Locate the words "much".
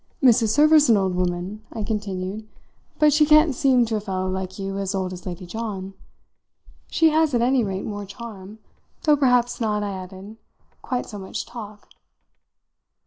11.19-11.45